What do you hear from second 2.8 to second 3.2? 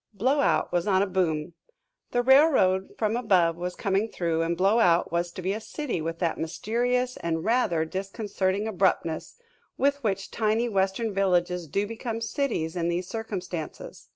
from